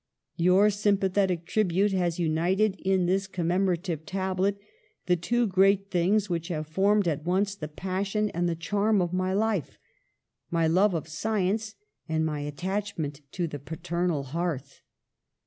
[0.37, 4.59] Your sympathetic tribute has united in this commemorative tablet
[5.05, 9.13] the two great things which have formed at once the passion and the charm of
[9.13, 9.77] my life:
[10.49, 11.75] my love of science
[12.09, 14.81] and my attachment to the paternal hearth.